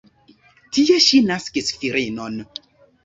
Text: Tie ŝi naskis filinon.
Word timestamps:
Tie 0.77 0.95
ŝi 1.07 1.21
naskis 1.27 1.71
filinon. 1.83 2.41